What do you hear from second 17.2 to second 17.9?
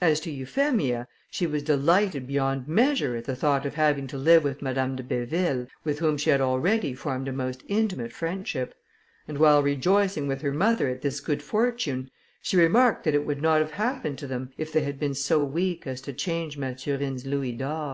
louis d'or.